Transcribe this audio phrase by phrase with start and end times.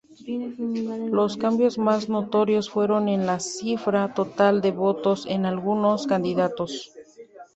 [1.11, 6.91] Los cambios más notorios fueron en la cifra total de votos en algunos candidatos.